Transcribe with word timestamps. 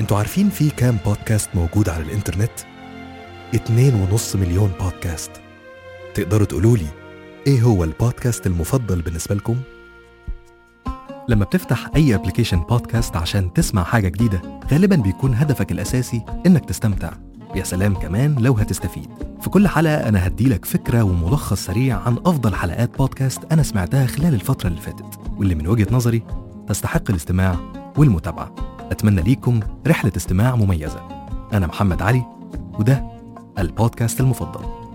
أنتوا 0.00 0.16
عارفين 0.16 0.48
في 0.50 0.70
كام 0.70 0.98
بودكاست 1.06 1.50
موجود 1.54 1.88
على 1.88 2.04
الانترنت؟ 2.04 2.50
اتنين 3.54 3.94
ونص 3.94 4.36
مليون 4.36 4.70
بودكاست. 4.80 5.30
تقدروا 6.14 6.46
تقولوا 6.46 6.76
لي 6.76 6.86
إيه 7.46 7.62
هو 7.62 7.84
البودكاست 7.84 8.46
المفضل 8.46 9.02
بالنسبة 9.02 9.34
لكم؟ 9.34 9.56
لما 11.28 11.44
بتفتح 11.44 11.90
أي 11.96 12.14
application 12.14 12.60
بودكاست 12.60 13.16
عشان 13.16 13.52
تسمع 13.52 13.84
حاجة 13.84 14.08
جديدة 14.08 14.42
غالبا 14.72 14.96
بيكون 14.96 15.34
هدفك 15.34 15.72
الأساسي 15.72 16.22
إنك 16.46 16.64
تستمتع. 16.64 17.12
يا 17.54 17.64
سلام 17.64 17.94
كمان 17.94 18.34
لو 18.38 18.52
هتستفيد. 18.52 19.08
في 19.40 19.50
كل 19.50 19.68
حلقة 19.68 20.08
أنا 20.08 20.26
هديلك 20.26 20.64
فكرة 20.64 21.02
وملخص 21.02 21.64
سريع 21.66 21.98
عن 21.98 22.16
أفضل 22.26 22.54
حلقات 22.54 22.98
بودكاست 22.98 23.52
أنا 23.52 23.62
سمعتها 23.62 24.06
خلال 24.06 24.34
الفترة 24.34 24.68
اللي 24.68 24.80
فاتت. 24.80 25.18
واللي 25.36 25.54
من 25.54 25.66
وجهة 25.66 25.86
نظري 25.90 26.22
تستحق 26.68 27.10
الاستماع 27.10 27.56
والمتابعة. 27.96 28.65
أتمنى 28.90 29.22
ليكم 29.22 29.60
رحلة 29.86 30.12
استماع 30.16 30.56
مميزة. 30.56 31.08
أنا 31.52 31.66
محمد 31.66 32.02
علي 32.02 32.22
وده 32.78 33.04
البودكاست 33.58 34.20
المفضل. 34.20 34.85